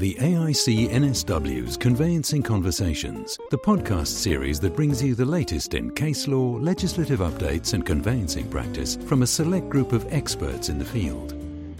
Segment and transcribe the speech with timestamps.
[0.00, 6.26] the AIC NSW's Conveyancing Conversations, the podcast series that brings you the latest in case
[6.26, 11.34] law, legislative updates, and conveyancing practice from a select group of experts in the field.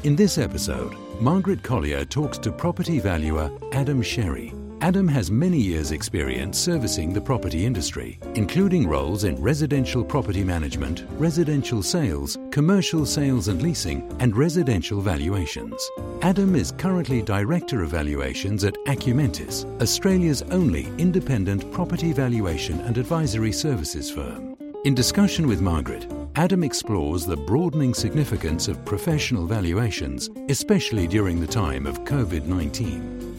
[0.04, 5.90] In this episode, Margaret Colyer talks to property valuer Adam Scerri Adam has many years'
[5.90, 13.48] experience servicing the property industry, including roles in residential property management, residential sales, commercial sales
[13.48, 15.90] and leasing, and residential valuations.
[16.22, 23.52] Adam is currently Director of Valuations at Acumentis, Australia's only independent property valuation and advisory
[23.52, 24.56] services firm.
[24.86, 31.46] In discussion with Margaret, Adam explores the broadening significance of professional valuations, especially during the
[31.46, 33.29] time of COVID 19.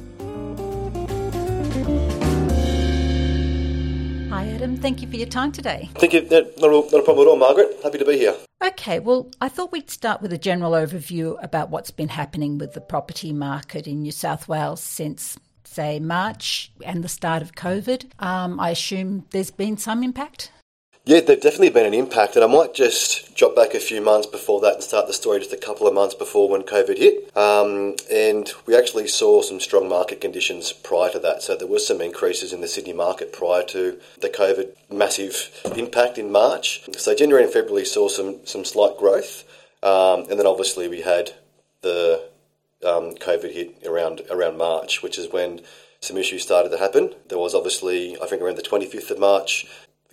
[4.32, 4.76] Hi, Adam.
[4.76, 5.90] Thank you for your time today.
[5.96, 6.22] Thank you.
[6.24, 7.78] not, a, not a problem at all, Margaret.
[7.84, 8.36] Happy to be here.
[8.64, 12.74] Okay, well, I thought we'd start with a general overview about what's been happening with
[12.74, 18.12] the property market in New South Wales since, say, March and the start of COVID.
[18.20, 20.52] Um, I assume there's been some impact?
[21.04, 24.28] Yeah, they've definitely been an impact, and I might just drop back a few months
[24.28, 27.36] before that and start the story just a couple of months before when COVID hit.
[27.36, 31.88] Um, and we actually saw some strong market conditions prior to that, so there was
[31.88, 36.84] some increases in the Sydney market prior to the COVID massive impact in March.
[36.96, 39.44] So January and February saw some some slight growth,
[39.82, 41.32] um, and then obviously we had
[41.82, 42.30] the
[42.86, 45.62] um, COVID hit around around March, which is when
[46.00, 47.16] some issues started to happen.
[47.30, 49.68] There was obviously, I think, around the 25th of March,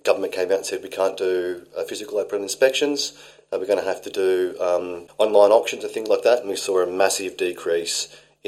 [0.08, 1.34] government came out and said we can't do
[1.76, 3.00] uh, physical open inspections.
[3.48, 4.32] Uh, we're going to have to do
[4.68, 4.86] um,
[5.24, 6.38] online auctions and things like that.
[6.40, 7.98] And we saw a massive decrease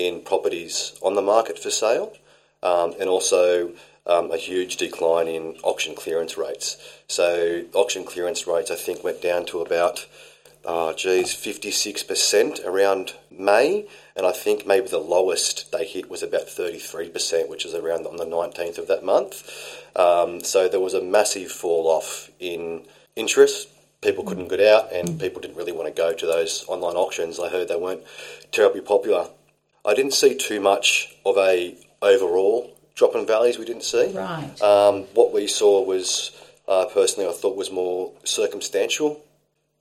[0.07, 2.09] in properties on the market for sale,
[2.63, 3.43] um, and also
[4.07, 6.69] um, a huge decline in auction clearance rates.
[7.09, 7.29] So
[7.75, 9.97] auction clearance rates, I think, went down to about,
[10.65, 16.47] uh, geez, 56% around May, and I think maybe the lowest they hit was about
[16.47, 19.43] 33%, which is around on the 19th of that month.
[19.97, 22.83] Um, so there was a massive fall off in
[23.17, 23.69] interest.
[24.03, 27.41] People couldn't get out, and people didn't really want to go to those online auctions.
[27.41, 28.03] I heard they weren't
[28.53, 29.29] terribly popular.
[29.85, 33.59] I didn't see too much of a overall drop in values.
[33.59, 34.13] We didn't see.
[34.13, 34.61] Right.
[34.61, 36.33] Um, what we saw was,
[36.69, 39.23] uh, personally, I thought was more circumstantial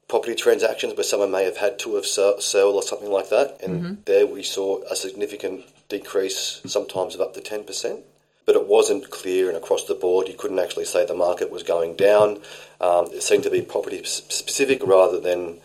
[0.09, 3.81] property transactions where someone may have had to have sold or something like that, and
[3.81, 3.93] mm-hmm.
[4.05, 8.01] there we saw a significant decrease, sometimes of up to ten percent
[8.49, 10.27] but it wasn't clear and across the board.
[10.27, 12.39] You couldn't actually say the market was going down.
[12.81, 15.59] Um, it seemed to be property specific rather than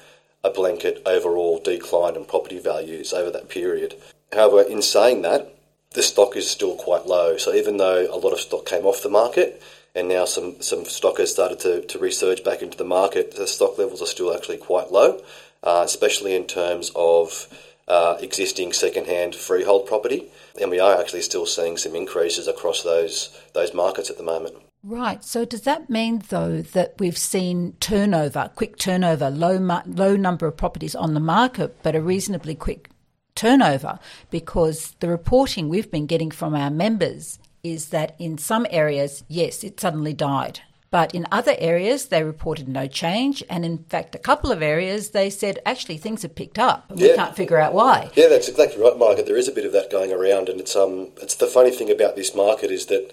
[0.45, 3.95] a blanket overall decline in property values over that period.
[4.35, 5.55] However, in saying that,
[5.93, 7.39] the stock is still quite low.
[7.39, 9.63] So even though a lot of stock came off the market
[9.95, 13.47] and now some, some stock has started to, to resurge back into the market, the
[13.47, 15.23] stock levels are still actually quite low,
[15.63, 17.49] uh, especially in terms of
[17.87, 20.27] uh, existing second-hand freehold property,
[20.61, 24.55] and we are actually still seeing some increases across those those markets at the moment.
[24.83, 25.25] Right.
[25.25, 29.57] So does that mean though that we've seen turnover, quick turnover, low
[29.87, 32.91] low number of properties on the market, but a reasonably quick
[33.35, 33.99] turnover
[34.31, 39.65] because the reporting we've been getting from our members is that in some areas, yes,
[39.65, 40.61] it suddenly died.
[40.91, 43.43] But in other areas, they reported no change.
[43.51, 46.89] And in fact, a couple of areas, they said actually things have picked up.
[46.89, 47.09] And yeah.
[47.09, 48.13] We can't figure out why.
[48.15, 49.27] Yeah, that's exactly right, Margaret.
[49.27, 50.49] There is a bit of that going around.
[50.49, 53.13] And it's, um, it's the funny thing about this market is that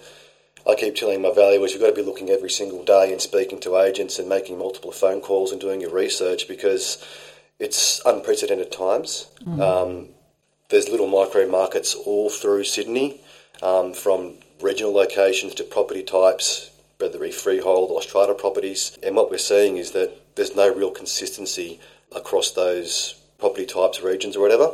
[0.64, 3.58] I keep telling my valuers you've got to be looking every single day and speaking
[3.62, 7.04] to agents and making multiple phone calls and doing your research because
[7.58, 9.26] it's unprecedented times.
[9.44, 9.60] Mm.
[9.60, 10.08] Um,
[10.68, 13.20] there's little micro markets all through Sydney,
[13.60, 18.96] um, from regional locations to property types, whether it be freehold or strata properties.
[19.02, 21.80] And what we're seeing is that there's no real consistency
[22.14, 24.72] across those property types, regions, or whatever.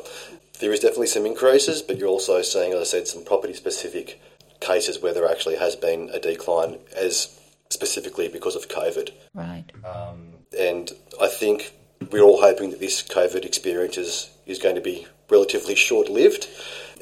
[0.60, 4.20] There is definitely some increases, but you're also seeing, as I said, some property specific
[4.60, 7.38] cases where there actually has been a decline, as
[7.70, 9.10] specifically because of COVID.
[9.34, 9.64] Right.
[9.84, 11.72] Um, and I think
[12.10, 16.48] we're all hoping that this COVID experience is, is going to be relatively short lived.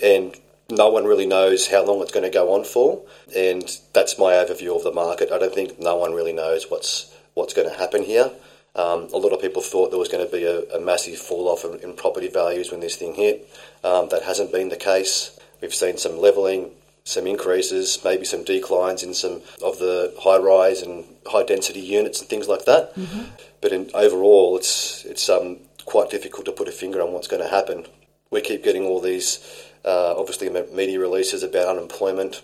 [0.03, 0.37] And
[0.69, 3.03] no one really knows how long it's going to go on for,
[3.35, 5.31] and that's my overview of the market.
[5.31, 8.31] I don't think no one really knows what's what's going to happen here.
[8.75, 11.49] Um, a lot of people thought there was going to be a, a massive fall
[11.49, 13.49] off in, in, property values when this thing hit.
[13.83, 15.39] Um, that hasn't been the case.
[15.63, 16.73] We've seen some levelling,
[17.05, 22.21] some increases, maybe some declines in some of the high rise and high density units
[22.21, 22.95] and things like that.
[22.97, 23.23] Mm-hmm.
[23.63, 27.43] But in, overall, it's it's um, quite difficult to put a finger on what's going
[27.43, 27.87] to happen.
[28.31, 29.39] We keep getting all these
[29.87, 32.43] uh, obviously, media releases about unemployment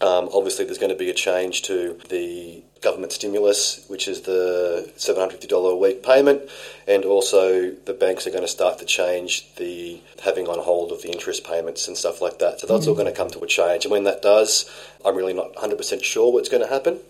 [0.00, 4.92] Um, obviously, there's going to be a change to the government stimulus, which is the
[4.98, 6.42] $750 a week payment,
[6.86, 11.00] and also the banks are going to start to change the having on hold of
[11.00, 12.60] the interest payments and stuff like that.
[12.60, 12.90] So that's mm-hmm.
[12.90, 13.86] all going to come to a change.
[13.86, 14.70] And when that does,
[15.04, 17.00] I'm really not 100% sure what's going to happen.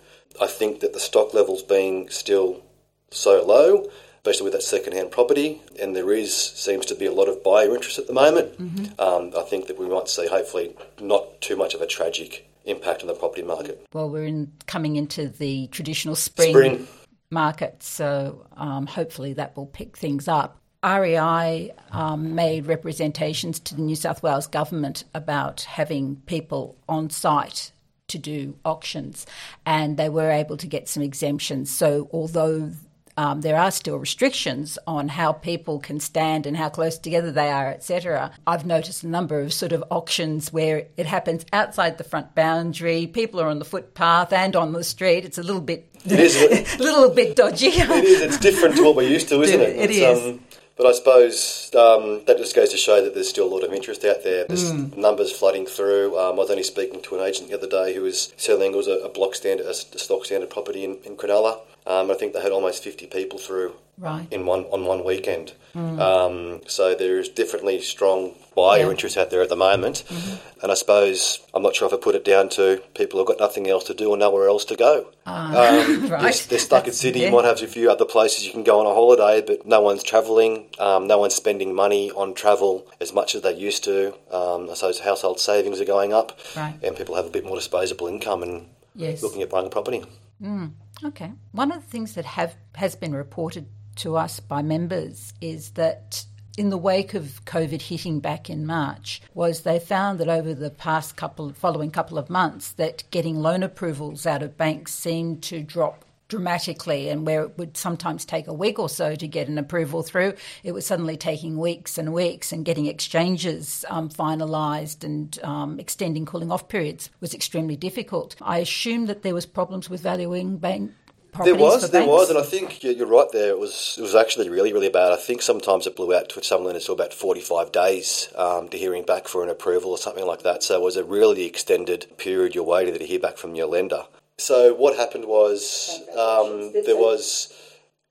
[0.41, 2.63] I think that the stock levels being still
[3.11, 3.91] so low,
[4.27, 7.73] especially with that second-hand property, and there is seems to be a lot of buyer
[7.73, 8.59] interest at the moment.
[8.59, 9.01] Mm-hmm.
[9.01, 13.03] Um, I think that we might see hopefully not too much of a tragic impact
[13.03, 13.87] on the property market.
[13.93, 16.89] Well, we're in, coming into the traditional spring, spring.
[17.31, 20.61] market, so um, hopefully that will pick things up.
[20.85, 27.71] REI um, made representations to the New South Wales government about having people on site
[28.09, 29.25] to do auctions,
[29.65, 31.71] and they were able to get some exemptions.
[31.71, 32.73] So, although
[33.17, 37.51] um, there are still restrictions on how people can stand and how close together they
[37.51, 38.31] are, etc.
[38.47, 43.07] I've noticed a number of sort of auctions where it happens outside the front boundary.
[43.07, 45.25] People are on the footpath and on the street.
[45.25, 47.69] It's a little bit, it is a little bit dodgy.
[47.69, 48.21] it is.
[48.21, 49.77] It's different to what we're used to, isn't it?
[49.77, 50.27] It it's.
[50.27, 50.41] Um,
[50.77, 53.73] but I suppose um, that just goes to show that there's still a lot of
[53.73, 54.45] interest out there.
[54.47, 54.95] There's mm.
[54.95, 56.19] numbers flooding through.
[56.19, 58.87] Um, I was only speaking to an agent the other day who was selling was
[58.87, 61.61] a, a block standard, a, stock standard property in, in Cronulla.
[61.87, 64.27] Um, I think they had almost 50 people through right.
[64.31, 65.55] in one on one weekend.
[65.75, 66.01] Mm.
[66.01, 68.91] Um, so there's definitely strong buyer yeah.
[68.91, 70.05] interest out there at the moment.
[70.09, 70.63] Mm-hmm.
[70.63, 73.39] And I suppose I'm not sure if I put it down to people who've got
[73.39, 75.09] nothing else to do or nowhere else to go.
[75.27, 76.23] Uh, um, right.
[76.23, 77.23] they're, they're, stuck That's, in Sydney.
[77.25, 77.31] Yeah.
[77.31, 80.03] Might have a few other places you can go on a holiday, but no one's
[80.03, 80.67] travelling.
[80.79, 84.15] Um, no one's spending money on travel as much as they used to.
[84.31, 86.75] Um, I suppose household savings are going up, right.
[86.83, 89.23] and people have a bit more disposable income and yes.
[89.23, 90.03] looking at buying a property.
[90.43, 90.73] Mm.
[91.05, 91.33] Okay.
[91.53, 93.67] One of the things that have has been reported
[93.97, 96.25] to us by members is that
[96.57, 100.71] in the wake of COVID hitting back in March was they found that over the
[100.71, 105.63] past couple following couple of months that getting loan approvals out of banks seemed to
[105.63, 109.59] drop dramatically and where it would sometimes take a week or so to get an
[109.59, 110.35] approval through,
[110.65, 116.27] it was suddenly taking weeks and weeks and getting exchanges um, finalised and um, extending
[116.27, 118.37] cooling off periods was extremely difficult.
[118.41, 120.93] I assume that there was problems with valuing bank
[121.37, 121.57] properties.
[121.57, 123.31] there was, there was, and I think you're right.
[123.33, 123.97] There it was.
[123.99, 125.13] It was actually really, really bad.
[125.13, 128.79] I think sometimes it blew out to some lenders to about 45 days um, to
[128.79, 130.63] hearing back for an approval or something like that.
[130.63, 134.05] So it was a really extended period you're waiting to hear back from your lender.
[134.39, 137.53] So what happened was um, there was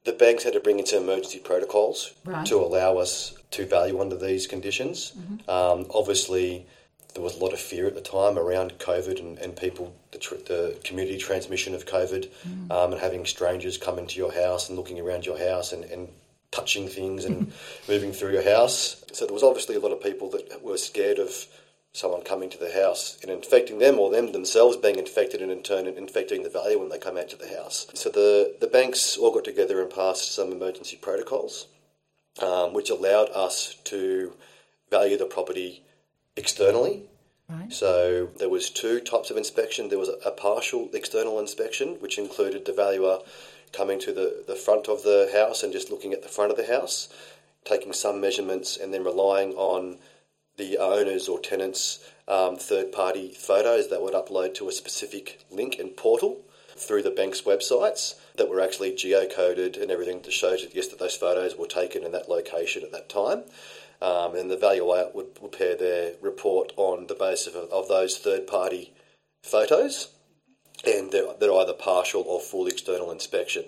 [0.06, 2.45] the banks had to bring in some emergency protocols right.
[2.45, 5.13] to allow us to value under these conditions.
[5.18, 5.50] Mm-hmm.
[5.50, 6.66] Um, obviously,
[7.13, 10.19] there was a lot of fear at the time around COVID and, and people, the,
[10.19, 12.71] tr- the, community transmission of COVID, mm.
[12.71, 16.10] um, and having strangers come into your house and looking around your house and, and
[16.51, 17.51] touching things and
[17.88, 19.04] moving through your house.
[19.13, 21.48] So there was obviously a lot of people that were scared of
[21.95, 25.63] someone coming to the house and infecting them or them themselves being infected and in
[25.63, 27.88] turn infecting the value when they come out to the house.
[27.94, 31.68] So the, the banks all got together and passed some emergency protocols,
[32.42, 34.33] um, which allowed us to
[34.92, 35.83] value the property
[36.36, 37.03] externally.
[37.47, 37.71] Right.
[37.71, 39.88] So there was two types of inspection.
[39.88, 43.19] There was a, a partial external inspection, which included the valuer
[43.71, 46.57] coming to the, the front of the house and just looking at the front of
[46.57, 47.07] the house,
[47.63, 49.97] taking some measurements and then relying on
[50.57, 55.78] the owners or tenants' um, third party photos that would upload to a specific link
[55.80, 56.42] and portal
[56.78, 61.00] through the bank's websites that were actually geocoded and everything to show that yes that
[61.00, 63.44] those photos were taken in that location at that time.
[64.02, 68.45] Um, and the valuer would prepare their report on the basis of, of those third
[68.45, 68.94] party
[69.44, 70.09] photos,
[70.85, 73.64] and they're, they're either partial or full external inspection.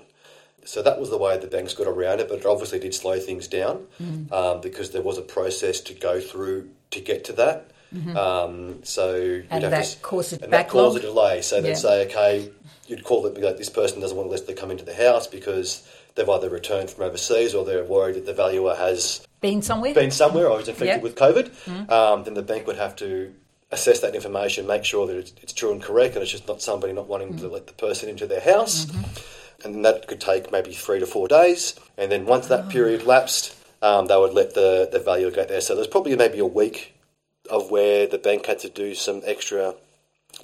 [0.65, 3.19] So that was the way the banks got around it, but it obviously did slow
[3.19, 4.29] things down mm.
[4.33, 7.71] um, because there was a process to go through to get to that.
[7.93, 8.17] Mm-hmm.
[8.17, 11.41] Um, so and that to, caused and that caused a delay.
[11.41, 12.49] So they'd say, okay,
[12.87, 15.27] you'd call it like this person doesn't want to let them come into the house
[15.27, 19.93] because they've either returned from overseas or they're worried that the valuer has been somewhere,
[19.93, 21.03] been somewhere, or is infected yep.
[21.03, 21.49] with COVID.
[21.49, 21.91] Mm-hmm.
[21.91, 23.33] Um, then the bank would have to
[23.71, 26.61] assess that information, make sure that it's, it's, true and correct, and it's just not
[26.61, 27.39] somebody not wanting mm-hmm.
[27.39, 28.85] to let the person into their house.
[28.85, 29.65] Mm-hmm.
[29.65, 31.77] And that could take maybe three to four days.
[31.97, 32.69] And then once that oh.
[32.69, 35.61] period lapsed, um, they would let the, the valuer go there.
[35.61, 36.95] So there's probably maybe a week
[37.49, 39.75] of where the bank had to do some extra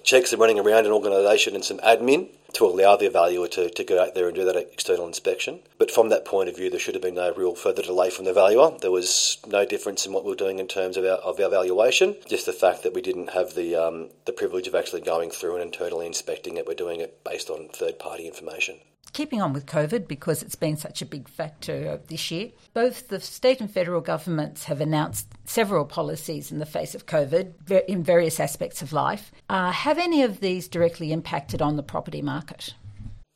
[0.04, 3.84] checks and running around an organisation and some admin to allow the valuer to, to
[3.84, 5.60] go out there and do that external inspection.
[5.78, 8.26] But from that point of view, there should have been no real further delay from
[8.26, 8.78] the valuer.
[8.80, 11.50] There was no difference in what we were doing in terms of our, of our
[11.50, 15.32] valuation, just the fact that we didn't have the, um, the privilege of actually going
[15.32, 16.68] through and internally inspecting it.
[16.68, 18.78] We're doing it based on third party information.
[19.12, 23.20] Keeping on with COVID because it's been such a big factor this year, both the
[23.20, 28.40] state and federal governments have announced several policies in the face of COVID in various
[28.40, 29.32] aspects of life.
[29.50, 32.74] Uh, have any of these directly impacted on the property market?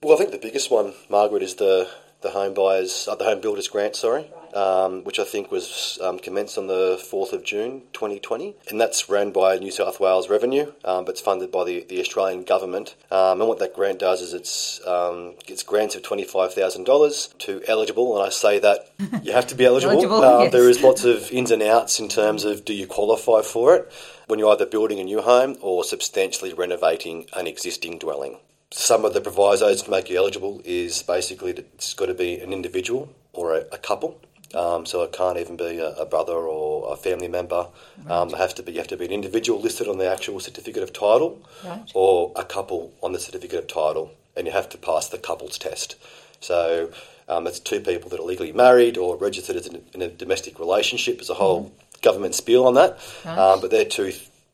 [0.02, 1.90] Well, I think the biggest one, Margaret, is the
[2.22, 4.26] the home buyers, uh, the home builders grant, sorry,
[4.58, 8.56] um, which I think was um, commenced on the 4th of June 2020.
[8.70, 12.00] And that's run by New South Wales Revenue, um, but it's funded by the, the
[12.00, 12.96] Australian government.
[13.12, 18.18] Um, and what that grant does is it's, um, it's grants of $25,000 to eligible,
[18.18, 18.92] and I say that
[19.24, 19.94] you have to be eligible.
[19.94, 20.52] eligible um, yes.
[20.52, 23.92] There is lots of ins and outs in terms of do you qualify for it
[24.26, 28.38] when you're either building a new home or substantially renovating an existing dwelling
[28.70, 32.52] some of the provisos to make you eligible is basically it's got to be an
[32.52, 34.20] individual or a, a couple.
[34.54, 37.68] Um, so it can't even be a, a brother or a family member.
[38.04, 38.12] Right.
[38.12, 40.94] Um, to be you have to be an individual listed on the actual certificate of
[40.94, 41.92] title, right.
[41.94, 45.58] or a couple on the certificate of title, and you have to pass the couples
[45.58, 45.96] test.
[46.40, 46.92] So
[47.28, 50.60] um, it's two people that are legally married or registered as in, in a domestic
[50.60, 51.18] relationship.
[51.18, 52.02] There's a whole mm.
[52.02, 53.38] government spiel on that, right.
[53.38, 54.14] Um, but they're two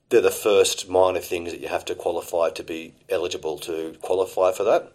[0.09, 4.51] they're the first minor things that you have to qualify to be eligible to qualify
[4.51, 4.91] for that.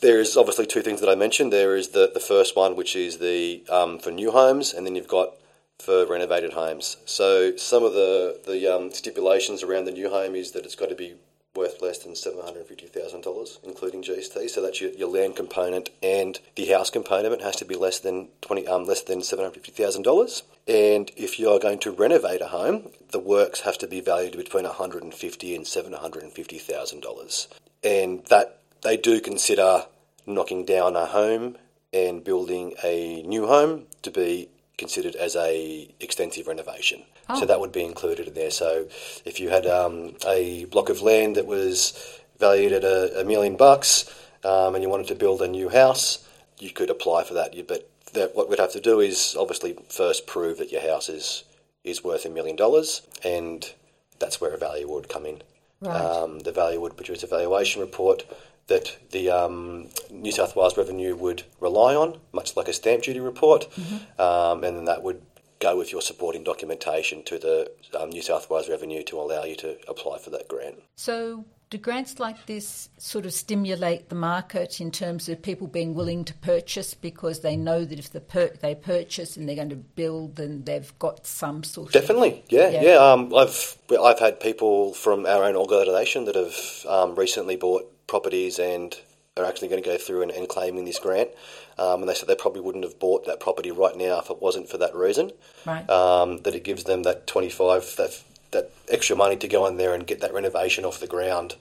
[0.00, 1.52] There is obviously two things that I mentioned.
[1.52, 4.94] There is the, the first one, which is the um, for new homes, and then
[4.94, 5.34] you've got
[5.78, 6.96] for renovated homes.
[7.04, 10.88] So some of the the um, stipulations around the new home is that it's got
[10.88, 11.16] to be
[11.54, 14.48] worth less than $750,000, including GST.
[14.50, 17.98] So that's your, your land component and the house component it has to be less
[17.98, 20.42] than 20 um, less than $750,000.
[20.68, 24.36] And if you are going to renovate a home, the works have to be valued
[24.36, 27.48] between $150 and $750,000.
[27.82, 29.86] And that they do consider
[30.26, 31.56] knocking down a home
[31.92, 37.02] and building a new home to be considered as a extensive renovation.
[37.28, 37.40] Oh.
[37.40, 38.50] So that would be included in there.
[38.50, 38.86] So
[39.24, 43.56] if you had um, a block of land that was valued at a, a million
[43.56, 44.12] bucks
[44.44, 46.26] um, and you wanted to build a new house,
[46.58, 47.54] you could apply for that.
[47.68, 51.44] But that, what we'd have to do is obviously first prove that your house is
[51.82, 53.72] is worth a million dollars, and
[54.18, 55.42] that's where a value would come in.
[55.80, 55.98] Right.
[55.98, 58.24] Um, the value would produce a valuation report
[58.70, 63.20] that the um, New South Wales Revenue would rely on, much like a stamp duty
[63.20, 64.20] report, mm-hmm.
[64.20, 65.20] um, and then that would
[65.58, 69.56] go with your supporting documentation to the um, New South Wales Revenue to allow you
[69.56, 70.76] to apply for that grant.
[70.96, 75.94] So, do grants like this sort of stimulate the market in terms of people being
[75.94, 79.70] willing to purchase because they know that if the per- they purchase and they're going
[79.70, 82.82] to build, then they've got some sort Definitely, of yeah, yeah.
[82.82, 83.12] yeah.
[83.12, 88.58] Um, I've I've had people from our own organisation that have um, recently bought properties
[88.58, 88.98] and
[89.36, 91.30] are actually going to go through and, and claiming this grant.
[91.78, 94.42] Um, and they said they probably wouldn't have bought that property right now if it
[94.42, 95.30] wasn't for that reason.
[95.64, 95.88] Right.
[95.88, 99.94] Um, that it gives them that 25, that, that extra money to go in there
[99.94, 101.54] and get that renovation off the ground.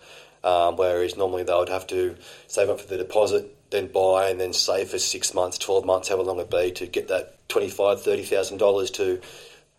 [0.44, 4.40] Um, whereas normally they would have to save up for the deposit, then buy, and
[4.40, 8.04] then save for six months, 12 months, however long it be, to get that $25,000,
[8.04, 9.22] $30,000 to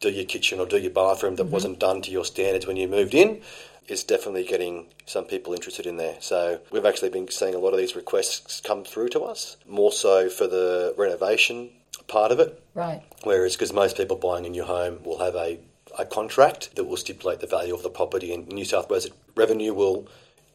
[0.01, 1.53] do your kitchen or do your bathroom that mm-hmm.
[1.53, 3.41] wasn't done to your standards when you moved in
[3.87, 6.17] is definitely getting some people interested in there.
[6.21, 9.93] So we've actually been seeing a lot of these requests come through to us, more
[9.93, 11.71] so for the renovation
[12.07, 12.63] part of it.
[12.75, 13.03] Right.
[13.25, 15.59] Whereas, because most people buying a new home will have a,
[15.99, 19.75] a contract that will stipulate the value of the property, and New South Wales Revenue
[19.75, 20.07] will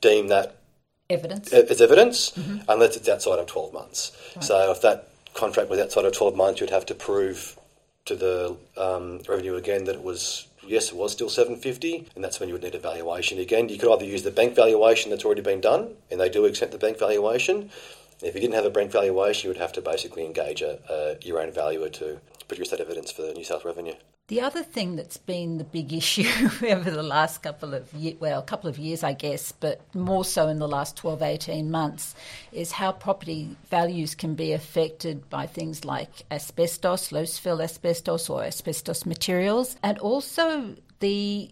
[0.01, 0.57] deem that
[1.09, 2.59] evidence as evidence mm-hmm.
[2.67, 4.11] unless it's outside of 12 months.
[4.35, 4.43] Right.
[4.43, 7.59] So if that contract was outside of 12 months, you'd have to prove
[8.05, 12.39] to the um, revenue again that it was yes, it was still 750, and that's
[12.39, 13.67] when you would need a valuation again.
[13.67, 16.71] You could either use the bank valuation that's already been done, and they do accept
[16.71, 17.71] the bank valuation.
[18.21, 21.17] If you didn't have a bank valuation, you would have to basically engage a, a,
[21.25, 23.93] your own valuer to produce that evidence for the New South Revenue.
[24.27, 26.27] The other thing that's been the big issue
[26.67, 30.25] over the last couple of years, well, a couple of years, I guess, but more
[30.25, 32.15] so in the last 12, 18 months,
[32.51, 38.43] is how property values can be affected by things like asbestos, low spill asbestos or
[38.43, 41.51] asbestos materials, and also the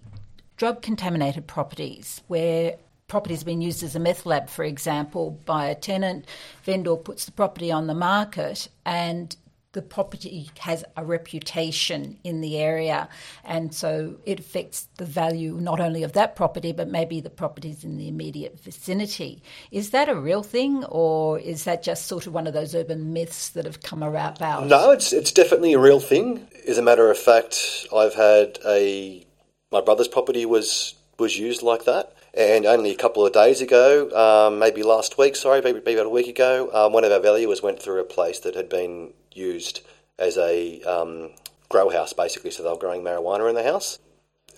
[0.57, 5.67] drug contaminated properties where property has been used as a meth lab, for example, by
[5.67, 6.25] a tenant.
[6.63, 9.35] Vendor puts the property on the market and
[9.73, 13.09] the property has a reputation in the area,
[13.43, 17.83] and so it affects the value not only of that property but maybe the properties
[17.83, 19.43] in the immediate vicinity.
[19.71, 23.13] Is that a real thing, or is that just sort of one of those urban
[23.13, 24.39] myths that have come about?
[24.67, 26.47] No, it's it's definitely a real thing.
[26.67, 29.25] As a matter of fact, I've had a
[29.71, 32.13] my brother's property was was used like that.
[32.35, 36.09] And only a couple of days ago, um, maybe last week, sorry, maybe, about a
[36.09, 39.81] week ago, um, one of our valuers went through a place that had been used
[40.19, 41.31] as a um,
[41.69, 42.51] grow house, basically.
[42.51, 43.99] So they were growing marijuana in the house.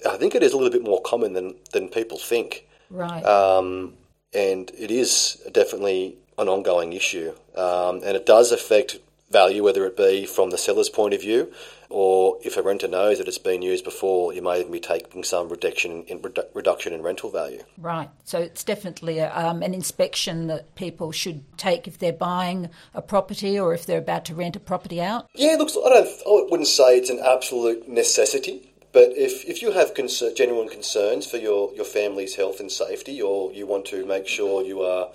[0.07, 2.67] I think it is a little bit more common than, than people think.
[2.89, 3.23] Right.
[3.25, 3.93] Um,
[4.33, 8.99] and it is definitely an ongoing issue, um, and it does affect
[9.31, 11.51] value, whether it be from the seller's point of view,
[11.89, 15.23] or if a renter knows that it's been used before, you may even be taking
[15.23, 16.23] some reduction in,
[16.53, 17.63] reduction in rental value.
[17.77, 18.09] Right.
[18.23, 23.01] So it's definitely a, um, an inspection that people should take if they're buying a
[23.01, 25.29] property or if they're about to rent a property out.
[25.33, 25.77] Yeah, looks.
[25.77, 26.07] I don't.
[26.07, 28.71] I wouldn't say it's an absolute necessity.
[28.91, 33.21] But if, if you have concern, genuine concerns for your, your family's health and safety,
[33.21, 35.09] or you want to make sure you are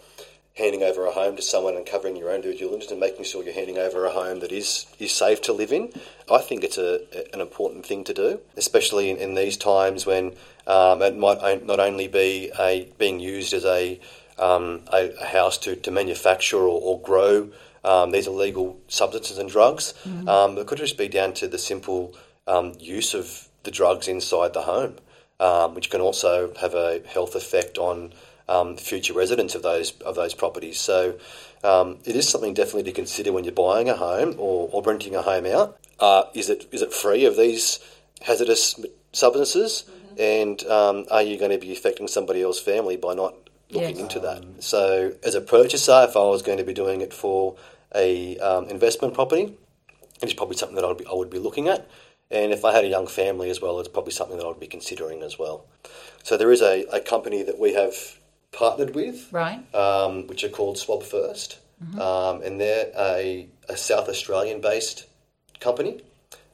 [0.54, 3.42] handing over a home to someone and covering your own due diligence and making sure
[3.42, 5.92] you're handing over a home that is, is safe to live in,
[6.30, 7.00] I think it's a,
[7.32, 10.34] an important thing to do, especially in, in these times when
[10.66, 14.00] um, it might not only be a being used as a,
[14.38, 17.50] um, a, a, house to, to manufacture or, or grow
[17.84, 19.94] um, these illegal substances and drugs.
[20.04, 20.28] Mm-hmm.
[20.28, 22.14] Um, it could just be down to the simple
[22.46, 24.96] um, use of the drugs inside the home,
[25.38, 28.12] um, which can also have a health effect on
[28.50, 30.78] um, future residents of those of those properties.
[30.78, 31.18] So
[31.62, 35.14] um, it is something definitely to consider when you're buying a home or, or renting
[35.14, 35.78] a home out.
[35.98, 37.78] Uh, is it is it free of these
[38.22, 38.78] hazardous
[39.12, 39.84] substances?
[39.86, 40.20] Mm-hmm.
[40.20, 43.34] And um, are you going to be affecting somebody else's family by not
[43.70, 43.98] looking yes.
[43.98, 44.44] into that?
[44.62, 47.56] So, as a purchaser, if I was going to be doing it for
[47.94, 49.54] a um, investment property,
[50.20, 51.88] it's probably something that I would be, I would be looking at.
[52.30, 54.60] And if I had a young family as well, it's probably something that I would
[54.60, 55.64] be considering as well.
[56.22, 57.94] So there is a, a company that we have
[58.52, 59.62] partnered with, right?
[59.74, 62.00] Um, which are called Swab 1st mm-hmm.
[62.00, 65.06] um, and they're a, a South Australian based
[65.60, 66.02] company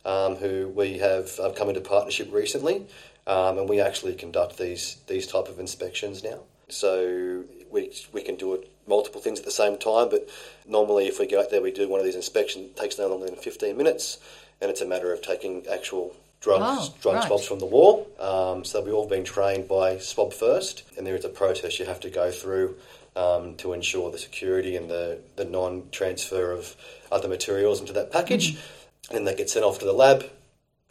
[0.07, 2.87] um, who we have uh, come into partnership recently,
[3.27, 6.41] um, and we actually conduct these these type of inspections now.
[6.69, 10.29] So we we can do it multiple things at the same time, but
[10.67, 12.67] normally if we go out there, we do one of these inspections.
[12.67, 14.19] It takes no longer than fifteen minutes,
[14.61, 17.27] and it's a matter of taking actual drugs, oh, drug right.
[17.27, 18.11] swabs from the wall.
[18.19, 21.87] Um, so we've all been trained by Swab 1st, and there is a process you
[21.87, 22.77] have to go through
[23.17, 26.77] um, to ensure the security and the, the non transfer of
[27.11, 28.55] other materials into that package.
[28.55, 29.17] Mm-hmm.
[29.17, 30.25] And they get sent off to the lab,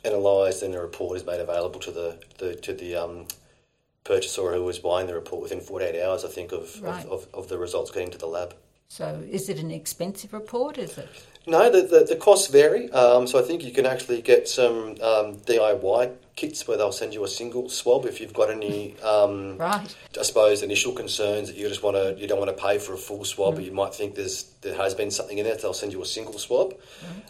[0.03, 3.25] analysed, and a report is made available to the, the to the um,
[4.05, 7.05] purchaser who was buying the report within 48 hours, I think, of, right.
[7.05, 8.55] of, of, of the results getting to the lab.
[8.87, 10.77] So, is it an expensive report?
[10.77, 11.09] Is it?
[11.47, 12.91] No, the, the, the costs vary.
[12.91, 17.13] Um, so I think you can actually get some um, DIY kits where they'll send
[17.13, 19.95] you a single swab if you've got any, um, right.
[20.19, 22.93] I suppose, initial concerns that you just want to, you don't want to pay for
[22.93, 23.57] a full swab, mm.
[23.57, 25.55] but you might think there's there has been something in there.
[25.55, 26.73] They'll send you a single swab.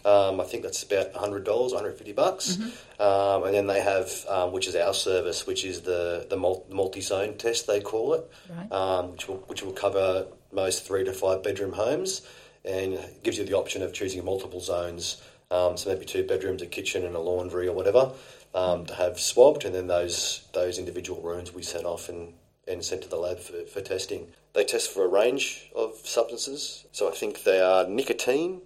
[0.04, 0.40] Mm.
[0.40, 3.02] I think that's about hundred dollars, one hundred fifty bucks, mm-hmm.
[3.02, 7.02] Um, and then they have, um, which is our service, which is the the multi
[7.02, 8.72] zone test they call it, right.
[8.72, 12.22] Um, which will which will cover most three to five bedroom homes
[12.66, 15.22] and gives you the option of choosing multiple zones.
[15.52, 18.12] Um, so maybe two bedrooms, a kitchen, and a laundry or whatever
[18.56, 22.34] um, to have swabbed, and then those those individual rooms we sent off and,
[22.68, 24.28] and sent to the lab for, for testing.
[24.54, 26.86] They test for a range of substances.
[26.94, 28.62] So I think they are nicotine,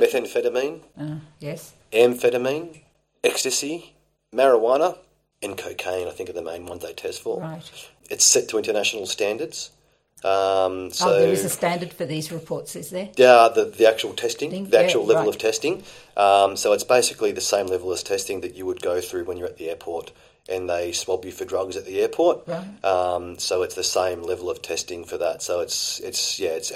[0.00, 2.80] methamphetamine, uh, yes, amphetamine,
[3.22, 3.94] ecstasy,
[4.34, 4.96] marijuana,
[5.42, 6.08] and cocaine.
[6.08, 7.40] I think are the main ones they test for.
[7.42, 7.70] Right.
[8.10, 9.70] It's set to international standards.
[10.26, 13.10] Um, so oh, there is a standard for these reports, is there?
[13.16, 15.34] Yeah, the, the actual testing, the actual yeah, level right.
[15.34, 15.84] of testing.
[16.16, 19.36] Um, so it's basically the same level as testing that you would go through when
[19.36, 20.10] you're at the airport
[20.48, 22.46] and they swab you for drugs at the airport.
[22.48, 22.84] Right.
[22.84, 25.42] Um, so it's the same level of testing for that.
[25.42, 26.72] So it's it's yeah, it's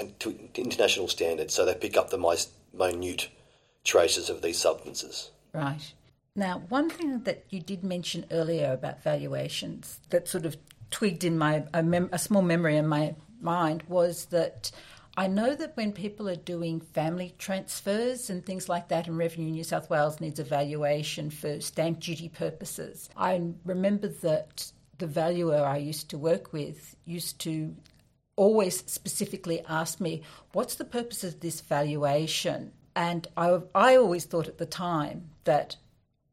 [0.55, 1.53] international standards.
[1.53, 3.29] So they pick up the most minute
[3.83, 5.31] traces of these substances.
[5.53, 5.93] Right.
[6.35, 10.55] Now, one thing that you did mention earlier about valuations that sort of
[10.89, 14.71] twigged in my a, mem- a small memory in my mind was that
[15.17, 19.51] I know that when people are doing family transfers and things like that, and Revenue
[19.51, 25.65] New South Wales needs a valuation for stamp duty purposes, I remember that the valuer
[25.65, 27.75] I used to work with used to
[28.37, 30.21] always specifically ask me,
[30.53, 32.71] What's the purpose of this valuation?
[32.95, 35.75] And I, I always thought at the time that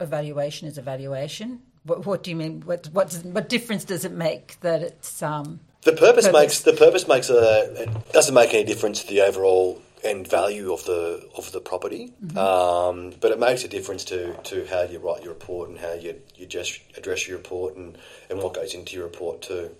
[0.00, 1.62] evaluation is evaluation.
[1.84, 2.60] What, what do you mean?
[2.62, 6.72] What, what, what difference does it make that it's um, the purpose, purpose, makes the
[6.72, 11.28] purpose makes a it doesn't make any difference to the overall end value of the
[11.36, 12.38] of the property, mm-hmm.
[12.38, 15.92] um, but it makes a difference to, to how you write your report and how
[15.94, 17.96] you you just address your report and,
[18.30, 19.70] and what goes into your report too.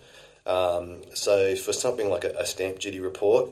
[0.46, 3.50] Um, so for something like a, a stamp duty report,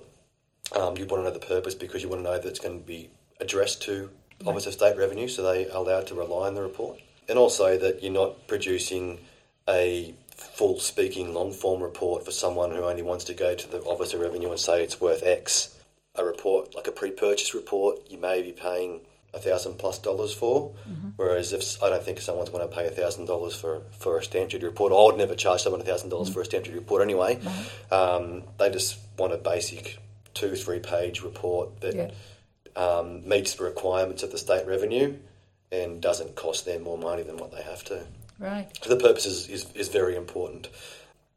[0.74, 2.80] um, you want to know the purpose because you want to know that it's going
[2.80, 4.48] to be addressed to right.
[4.48, 7.76] Office of State Revenue, so they are allowed to rely on the report, and also
[7.78, 9.20] that you're not producing
[9.68, 13.80] a full speaking long form report for someone who only wants to go to the
[13.80, 15.72] Office of Revenue and say it's worth X.
[16.18, 19.00] A report, like a pre purchase report, you may be paying
[19.34, 20.70] a thousand plus dollars for.
[20.88, 21.08] Mm-hmm.
[21.16, 24.22] Whereas if I don't think someone's going to pay a thousand dollars for for a
[24.24, 26.78] stamp duty report, I would never charge someone a thousand dollars for a stamp duty
[26.78, 27.36] report anyway.
[27.36, 27.94] Mm-hmm.
[27.94, 29.98] Um, they just want a basic
[30.32, 32.10] two, three page report that Yeah.
[32.82, 35.16] um, meets the requirements of the state revenue
[35.70, 38.06] and doesn't cost them more money than what they have to.
[38.38, 38.68] Right.
[38.82, 40.68] So the purpose is, is, is very important.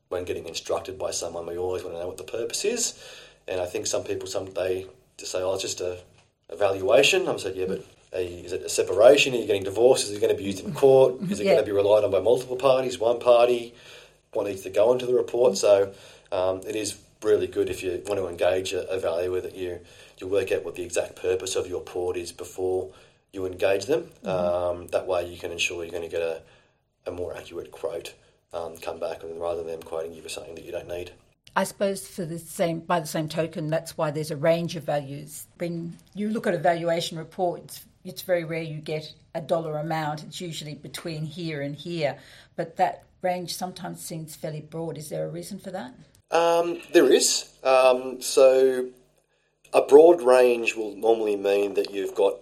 [0.10, 3.02] When getting instructed by someone, we always want to know what the purpose is.
[3.48, 6.00] And I think some people, some they just say, oh, it's just a
[6.50, 7.28] evaluation.
[7.28, 9.34] I'm saying, yeah, but you- is it a separation?
[9.34, 10.06] Are you getting divorced?
[10.06, 11.22] Is it going to be used in court?
[11.30, 11.54] Is it Yeah.
[11.54, 13.74] going to be relied on by multiple parties, one party?
[14.34, 15.58] What needs to go into the report?
[15.58, 15.94] So
[16.32, 19.80] um, it is really good if you want to engage a, a valuer that you,
[20.18, 22.90] you work out what the exact purpose of your port is before
[23.32, 24.10] you engage them.
[24.26, 26.42] Um, that way you can ensure you're going to get a,
[27.10, 28.14] a more accurate quote
[28.54, 31.12] um, come back and rather than them quoting you for something that you don't need.
[31.56, 34.84] I suppose for the same by the same token, that's why there's a range of
[34.84, 35.48] values.
[35.58, 39.78] When you look at a valuation report, it's, it's very rare you get a dollar
[39.78, 40.24] amount.
[40.24, 42.18] It's usually between here and here,
[42.56, 44.98] but that range sometimes seems fairly broad.
[44.98, 45.94] Is there a reason for that?
[46.32, 47.52] Um, there is.
[47.64, 48.90] Um, so
[49.74, 52.36] a broad range will normally mean that you've got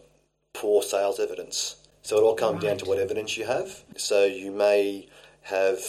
[0.54, 1.78] poor sales evidence.
[2.08, 3.84] So it all comes down to what evidence you have.
[3.98, 5.10] So you may
[5.42, 5.82] have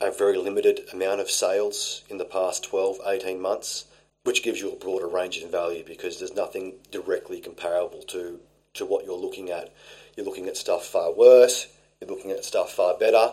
[0.00, 3.86] a very limited amount of sales in the past 12, 18 months,
[4.22, 8.38] which gives you a broader range in value because there's nothing directly comparable to,
[8.74, 9.74] to what you're looking at.
[10.16, 11.66] You're looking at stuff far worse,
[12.00, 13.32] you're looking at stuff far better.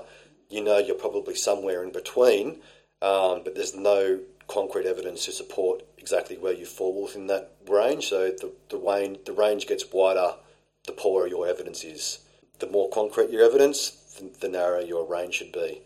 [0.49, 2.61] You know you're probably somewhere in between,
[2.99, 8.07] um, but there's no concrete evidence to support exactly where you fall within that range.
[8.07, 10.33] So the, the, range, the range gets wider
[10.87, 12.19] the poorer your evidence is.
[12.59, 15.81] The more concrete your evidence, the, the narrower your range should be.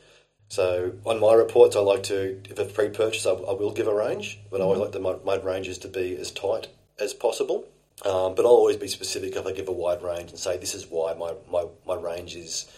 [0.47, 3.93] So on my reports, I like to, if it's pre-purchase, I, I will give a
[3.93, 6.67] range, but I always like the, my, my ranges to be as tight
[6.99, 7.67] as possible.
[8.03, 10.73] Um, but I'll always be specific if I give a wide range and say this
[10.73, 12.69] is why my, my, my range is,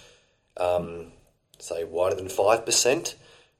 [0.57, 1.13] um,
[1.59, 3.15] say, wider than 5%,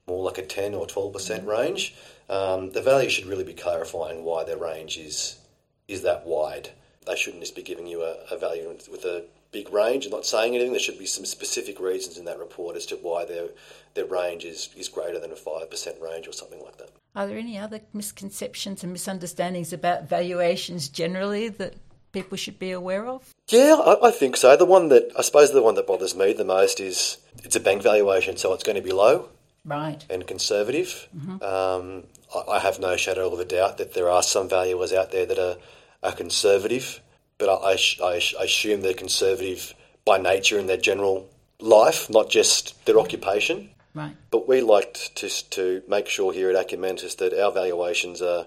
[0.06, 1.94] more like a 10 or 12% range.
[2.28, 5.38] Um, the value should really be clarifying why their range is,
[5.88, 6.70] is that wide.
[7.06, 10.26] They shouldn't just be giving you a, a value with a big range and not
[10.26, 10.72] saying anything.
[10.72, 13.48] There should be some specific reasons in that report as to why their
[13.94, 16.90] their range is, is greater than a five percent range or something like that.
[17.14, 21.74] Are there any other misconceptions and misunderstandings about valuations generally that
[22.12, 23.32] people should be aware of?
[23.48, 24.56] Yeah, I, I think so.
[24.56, 27.60] The one that I suppose the one that bothers me the most is it's a
[27.60, 29.28] bank valuation, so it's going to be low
[29.64, 30.04] Right.
[30.10, 31.08] and conservative.
[31.42, 35.10] Um, I, I have no shadow of a doubt that there are some valuers out
[35.12, 35.56] there that are,
[36.04, 37.00] are conservative,
[37.38, 42.84] but I, I, I, assume they're conservative by nature in their general life, not just
[42.84, 43.70] their occupation.
[43.94, 44.14] Right.
[44.30, 48.46] But we like to, to make sure here at Acumentis that our valuations are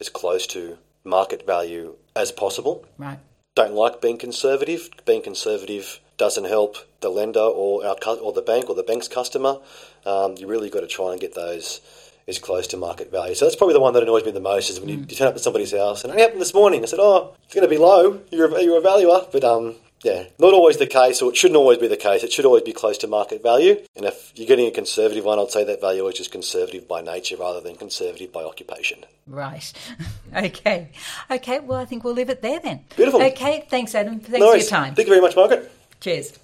[0.00, 2.84] as close to market value as possible.
[2.98, 3.18] Right.
[3.54, 4.90] Don't like being conservative.
[5.06, 9.58] Being conservative doesn't help the lender or our or the bank or the bank's customer.
[10.04, 11.80] Um, you really got to try and get those
[12.28, 13.34] as close to market value.
[13.34, 15.28] So that's probably the one that annoys me the most is when you, you turn
[15.28, 16.82] up to somebody's house and it happened this morning.
[16.82, 18.20] I said, "Oh, it's going to be low.
[18.30, 21.56] You're a, you're a valuer," but um, yeah, not always the case, or it shouldn't
[21.56, 22.22] always be the case.
[22.22, 23.80] It should always be close to market value.
[23.96, 27.00] And if you're getting a conservative one, I'd say that value is just conservative by
[27.00, 29.04] nature rather than conservative by occupation.
[29.26, 29.72] Right.
[30.36, 30.90] okay.
[31.30, 31.60] Okay.
[31.60, 32.80] Well, I think we'll leave it there then.
[32.96, 33.22] Beautiful.
[33.22, 33.66] Okay.
[33.68, 34.20] Thanks, Adam.
[34.20, 34.94] Thanks No for your time.
[34.94, 35.72] Thank you very much, Margaret.
[36.00, 36.38] Cheers.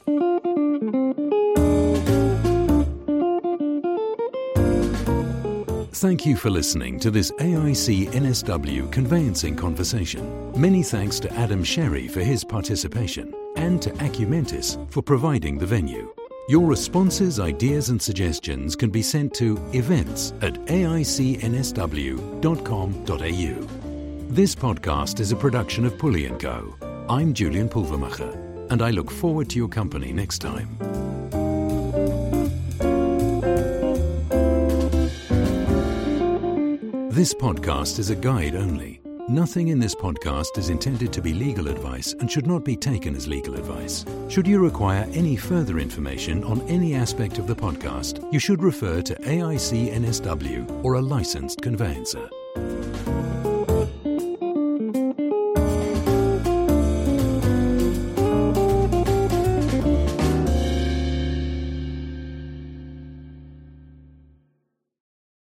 [6.02, 10.50] Thank you for listening to this AIC NSW conveyancing conversation.
[10.60, 16.12] Many thanks to Adam Scerri for his participation and to Acumentis for providing the venue.
[16.48, 21.04] Your responses, ideas, and suggestions can be sent to events at aicnsw.com.au.
[24.34, 26.74] This podcast is a production of Pulley & Co.
[27.08, 30.76] I'm Julian Pulvermacher, and I look forward to your company next time.
[37.12, 39.02] This podcast is a guide only.
[39.28, 43.14] Nothing in this podcast is intended to be legal advice and should not be taken
[43.14, 44.06] as legal advice.
[44.30, 49.02] Should you require any further information on any aspect of the podcast, you should refer
[49.02, 52.30] to AIC NSW or a licensed conveyancer.